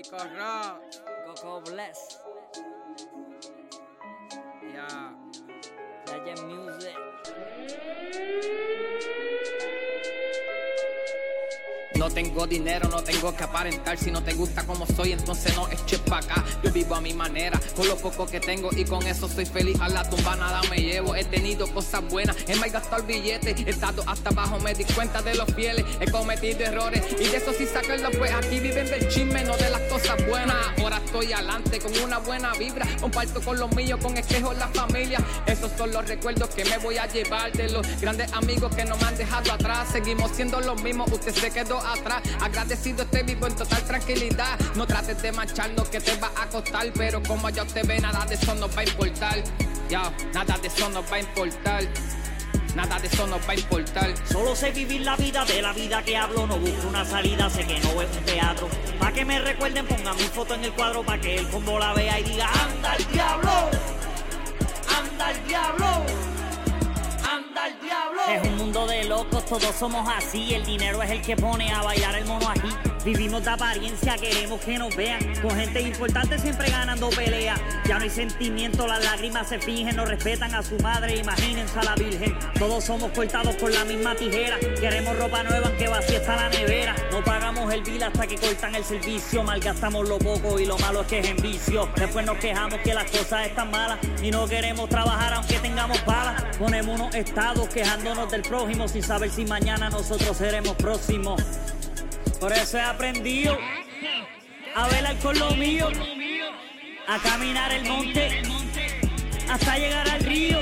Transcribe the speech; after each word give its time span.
Rico 0.00 0.16
Rock. 0.16 0.80
Coco 1.26 1.60
Bless. 1.60 2.20
Ya. 4.72 5.12
Legend 6.06 6.42
Music. 6.48 6.89
No 12.00 12.08
tengo 12.08 12.46
dinero, 12.46 12.88
no 12.88 13.02
tengo 13.02 13.36
que 13.36 13.44
aparentar. 13.44 13.98
Si 13.98 14.10
no 14.10 14.22
te 14.22 14.32
gusta 14.32 14.66
como 14.66 14.86
soy, 14.86 15.12
entonces 15.12 15.54
no 15.54 15.68
eches 15.68 15.98
pa' 15.98 16.20
acá. 16.20 16.42
Yo 16.64 16.72
vivo 16.72 16.94
a 16.94 17.00
mi 17.02 17.12
manera, 17.12 17.60
con 17.76 17.86
lo 17.86 17.94
poco 17.94 18.24
que 18.24 18.40
tengo 18.40 18.70
y 18.74 18.86
con 18.86 19.06
eso 19.06 19.28
soy 19.28 19.44
feliz. 19.44 19.78
A 19.82 19.90
la 19.90 20.08
tumba 20.08 20.34
nada 20.34 20.62
me 20.70 20.78
llevo. 20.78 21.14
He 21.14 21.24
tenido 21.24 21.66
cosas 21.66 22.02
buenas, 22.08 22.36
he 22.48 22.56
malgastado 22.56 23.02
billetes. 23.02 23.54
He 23.66 23.68
estado 23.68 24.02
hasta 24.06 24.30
abajo, 24.30 24.58
me 24.60 24.72
di 24.72 24.84
cuenta 24.84 25.20
de 25.20 25.34
los 25.34 25.52
fieles. 25.54 25.84
He 26.00 26.10
cometido 26.10 26.60
errores 26.60 27.04
y 27.20 27.28
de 27.28 27.36
eso 27.36 27.52
sí 27.52 27.66
sacarlo, 27.66 28.10
pues 28.12 28.32
aquí 28.32 28.60
viven 28.60 28.86
del 28.86 29.06
chisme, 29.10 29.44
no 29.44 29.54
de 29.58 29.68
las 29.68 29.82
cosas 29.82 30.26
buenas. 30.26 30.56
Estoy 31.20 31.34
adelante 31.34 31.78
con 31.80 31.98
una 31.98 32.16
buena 32.16 32.54
vibra. 32.54 32.86
Comparto 32.98 33.42
con 33.42 33.58
los 33.58 33.70
míos, 33.76 33.98
con 34.02 34.16
espejo 34.16 34.54
la 34.54 34.68
familia. 34.68 35.18
Esos 35.44 35.70
son 35.76 35.92
los 35.92 36.08
recuerdos 36.08 36.48
que 36.48 36.64
me 36.64 36.78
voy 36.78 36.96
a 36.96 37.06
llevar 37.08 37.52
de 37.52 37.68
los 37.68 37.86
grandes 38.00 38.32
amigos 38.32 38.74
que 38.74 38.86
no 38.86 38.96
me 38.96 39.04
han 39.04 39.18
dejado 39.18 39.52
atrás. 39.52 39.88
Seguimos 39.92 40.30
siendo 40.30 40.62
los 40.62 40.82
mismos, 40.82 41.12
usted 41.12 41.34
se 41.34 41.50
quedó 41.50 41.76
atrás. 41.76 42.22
Agradecido 42.40 43.02
estoy 43.02 43.22
vivo 43.24 43.46
en 43.46 43.54
total 43.54 43.82
tranquilidad. 43.82 44.58
No 44.76 44.86
trates 44.86 45.20
de 45.20 45.30
mancharnos 45.32 45.90
que 45.90 46.00
te 46.00 46.16
va 46.16 46.32
a 46.40 46.46
costar. 46.46 46.90
Pero 46.94 47.22
como 47.22 47.50
ya 47.50 47.64
usted 47.64 47.86
ve, 47.86 48.00
nada 48.00 48.24
de 48.24 48.36
eso 48.36 48.54
nos 48.54 48.74
va 48.74 48.80
a 48.80 48.84
importar. 48.84 49.44
Ya, 49.90 50.10
nada 50.32 50.56
de 50.56 50.68
eso 50.68 50.88
nos 50.88 51.04
va 51.12 51.16
a 51.16 51.20
importar. 51.20 51.84
Nada 52.74 52.98
de 52.98 53.08
eso 53.08 53.26
nos 53.26 53.40
va 53.48 53.52
a 53.52 53.54
importar. 53.54 54.14
Solo 54.30 54.54
sé 54.54 54.70
vivir 54.70 55.02
la 55.02 55.16
vida 55.16 55.44
de 55.44 55.62
la 55.62 55.72
vida 55.72 56.02
que 56.02 56.16
hablo. 56.16 56.46
No 56.46 56.58
busco 56.58 56.88
una 56.88 57.04
salida, 57.04 57.50
sé 57.50 57.66
que 57.66 57.78
no 57.80 58.00
es 58.00 58.16
un 58.16 58.24
teatro. 58.24 58.68
Pa' 58.98 59.12
que 59.12 59.24
me 59.24 59.40
recuerden, 59.40 59.86
pongan 59.86 60.16
mi 60.16 60.24
foto 60.24 60.54
en 60.54 60.64
el 60.64 60.72
cuadro. 60.72 61.02
Pa' 61.02 61.18
que 61.18 61.36
el 61.36 61.48
combo 61.48 61.78
la 61.78 61.92
vea 61.94 62.20
y 62.20 62.24
diga: 62.24 62.48
¡Anda 62.62 62.94
el 62.94 63.06
diablo! 63.08 63.69
Locos, 69.20 69.44
todos 69.44 69.74
somos 69.76 70.08
así. 70.16 70.54
El 70.54 70.64
dinero 70.64 71.02
es 71.02 71.10
el 71.10 71.22
que 71.22 71.36
pone 71.36 71.70
a 71.70 71.82
bailar 71.82 72.14
el 72.16 72.24
mono 72.24 72.48
aquí. 72.48 72.68
Vivimos 73.04 73.42
de 73.44 73.50
apariencia, 73.50 74.16
queremos 74.16 74.60
que 74.60 74.78
nos 74.78 74.94
vean. 74.94 75.20
Con 75.40 75.50
gente 75.56 75.80
importante 75.80 76.38
siempre 76.38 76.70
ganando 76.70 77.08
pelea. 77.10 77.56
Ya 77.86 77.98
no 77.98 78.04
hay 78.04 78.10
sentimiento, 78.10 78.86
las 78.86 79.02
lágrimas 79.04 79.48
se 79.48 79.58
fingen, 79.58 79.96
no 79.96 80.04
respetan 80.04 80.54
a 80.54 80.62
su 80.62 80.78
madre, 80.78 81.16
imagínense 81.16 81.78
a 81.78 81.84
la 81.84 81.94
virgen. 81.94 82.38
Todos 82.58 82.84
somos 82.84 83.10
cortados 83.12 83.56
con 83.56 83.72
la 83.72 83.84
misma 83.84 84.14
tijera. 84.14 84.58
Queremos 84.58 85.16
ropa 85.18 85.42
nueva, 85.42 85.68
aunque 85.68 85.88
vacía 85.88 86.18
está 86.18 86.36
la 86.36 86.48
nevera. 86.50 86.94
No 87.10 87.22
pagamos 87.24 87.39
el 87.72 87.82
bill 87.82 88.02
hasta 88.02 88.26
que 88.26 88.36
cortan 88.36 88.74
el 88.74 88.84
servicio. 88.84 89.42
Malgastamos 89.42 90.08
lo 90.08 90.18
poco 90.18 90.58
y 90.58 90.66
lo 90.66 90.78
malo 90.78 91.02
es 91.02 91.06
que 91.06 91.18
es 91.20 91.28
en 91.28 91.36
vicio. 91.36 91.88
Después 91.96 92.24
nos 92.24 92.38
quejamos 92.38 92.80
que 92.80 92.94
las 92.94 93.10
cosas 93.10 93.46
están 93.46 93.70
malas 93.70 93.98
y 94.22 94.30
no 94.30 94.46
queremos 94.46 94.88
trabajar 94.88 95.34
aunque 95.34 95.58
tengamos 95.58 96.04
balas. 96.04 96.56
Ponemos 96.58 96.98
unos 96.98 97.14
estados 97.14 97.68
quejándonos 97.68 98.30
del 98.30 98.42
prójimo 98.42 98.88
sin 98.88 99.02
saber 99.02 99.30
si 99.30 99.44
mañana 99.44 99.90
nosotros 99.90 100.36
seremos 100.36 100.74
próximos. 100.76 101.40
Por 102.38 102.52
eso 102.52 102.78
he 102.78 102.82
aprendido 102.82 103.56
a 104.74 104.88
velar 104.88 105.16
con 105.18 105.38
lo 105.38 105.50
mío, 105.52 105.88
a 107.06 107.18
caminar 107.18 107.72
el 107.72 107.84
monte 107.86 108.42
hasta 109.50 109.78
llegar 109.78 110.08
al 110.08 110.20
río, 110.20 110.58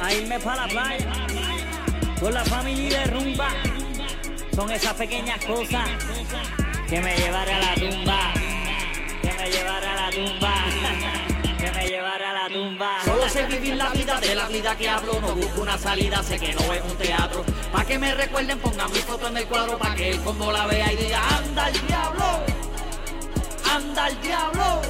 a 0.00 0.14
irme 0.14 0.38
para 0.38 0.66
la 0.66 0.72
playa 0.72 1.12
con 2.20 2.32
la 2.32 2.44
familia 2.44 3.00
de 3.00 3.06
rumba. 3.06 3.48
Son 4.54 4.70
esas 4.70 4.94
pequeñas 4.94 5.44
cosas 5.44 5.88
que 6.88 7.00
me 7.00 7.16
llevaré 7.16 7.54
a 7.54 7.58
la 7.58 7.74
tumba, 7.74 8.32
que 9.20 9.32
me 9.32 9.50
llevaré 9.50 9.86
a 9.86 9.94
la 9.96 10.10
tumba, 10.10 10.54
que 11.58 11.72
me 11.72 11.88
llevaré 11.88 12.24
a 12.24 12.32
la 12.34 12.48
tumba. 12.48 12.90
Solo 13.04 13.28
sé 13.28 13.46
vivir 13.46 13.74
la 13.74 13.90
vida 13.90 14.20
de 14.20 14.34
la 14.36 14.46
vida 14.46 14.76
que 14.76 14.88
hablo. 14.88 15.20
No 15.20 15.34
busco 15.34 15.62
una 15.62 15.76
salida, 15.76 16.22
sé 16.22 16.38
que 16.38 16.52
no 16.52 16.72
es 16.72 16.82
un 16.82 16.96
teatro. 16.96 17.44
Pa' 17.72 17.84
que 17.84 17.98
me 17.98 18.14
recuerden, 18.14 18.60
pongan 18.60 18.92
mi 18.92 19.00
foto 19.00 19.26
en 19.26 19.38
el 19.38 19.46
cuadro. 19.46 19.76
Pa' 19.76 19.94
que 19.96 20.10
el 20.10 20.20
combo 20.20 20.52
la 20.52 20.66
vea 20.66 20.92
y 20.92 20.96
diga: 20.96 21.20
¡Anda 21.36 21.68
el 21.68 21.86
diablo! 21.86 22.24
¡Anda 23.74 24.08
el 24.08 24.20
diablo! 24.20 24.82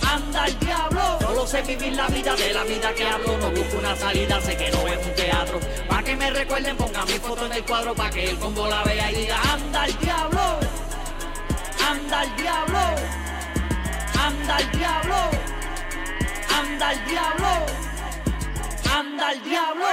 ¡Anda 0.00 0.46
el 0.46 0.58
diablo! 0.60 1.15
Solo 1.36 1.48
sé 1.48 1.60
vivir 1.60 1.92
la 1.92 2.06
vida 2.06 2.34
de 2.34 2.54
la 2.54 2.64
vida 2.64 2.94
que 2.94 3.04
hablo. 3.04 3.36
No 3.36 3.50
busco 3.50 3.76
una 3.76 3.94
salida, 3.94 4.40
sé 4.40 4.56
que 4.56 4.70
no 4.70 4.88
es 4.88 5.06
un 5.06 5.14
teatro. 5.14 5.60
Pa' 5.86 6.02
que 6.02 6.16
me 6.16 6.30
recuerden, 6.30 6.74
pongan 6.78 7.04
mi 7.04 7.18
foto 7.18 7.44
en 7.44 7.52
el 7.52 7.62
cuadro. 7.62 7.94
Pa' 7.94 8.08
que 8.08 8.30
el 8.30 8.38
combo 8.38 8.66
la 8.66 8.82
vea 8.84 9.12
y 9.12 9.16
diga: 9.16 9.38
¡Anda 9.52 9.84
el 9.84 9.98
diablo! 9.98 10.40
¡Anda 11.86 12.22
el 12.22 12.36
diablo! 12.36 12.78
¡Anda 14.18 14.58
el 14.60 14.70
diablo! 14.78 15.16
¡Anda 16.58 16.92
el 16.92 17.04
diablo! 17.04 17.66
¡Anda 18.96 19.32
el 19.32 19.44
diablo! 19.44 19.86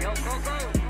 Yo, 0.00 0.08
Coco. 0.24 0.81